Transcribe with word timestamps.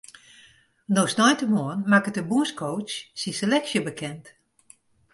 No 0.95 1.03
sneintemoarn 1.11 1.83
makket 1.91 2.15
de 2.17 2.23
bûnscoach 2.29 2.93
syn 3.19 3.35
seleksje 3.39 3.79
bekend. 3.87 4.25